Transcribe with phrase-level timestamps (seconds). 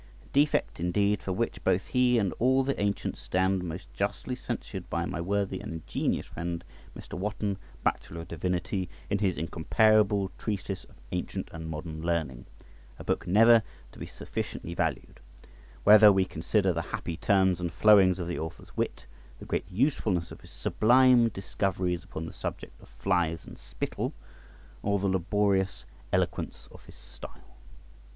[0.25, 4.89] A defect, indeed, for which both he and all the ancients stand most justly censured
[4.89, 6.63] by my worthy and ingenious friend
[6.97, 7.13] Mr.
[7.19, 12.47] Wotton, Bachelor of Divinity, in his incomparable treatise of ancient and modern learning;
[12.97, 13.61] a book never
[13.91, 15.19] to be sufficiently valued,
[15.83, 19.05] whether we consider the happy turns and flowings of the author's wit,
[19.37, 24.13] the great usefulness of his sublime discoveries upon the subject of flies and spittle,
[24.81, 27.53] or the laborious eloquence of his style.